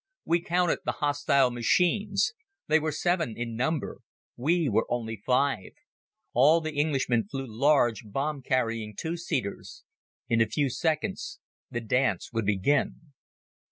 [0.25, 2.33] We counted the hostile machines.
[2.65, 3.99] They were seven in number.
[4.35, 5.73] We were only five.
[6.33, 9.83] All the Englishmen flew large bomb carrying two seaters.
[10.27, 13.13] In a few seconds the dance would begin.